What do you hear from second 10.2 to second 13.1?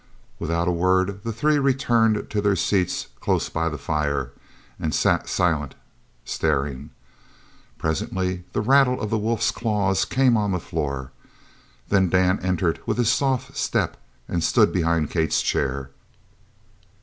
on the floor; then Dan entered with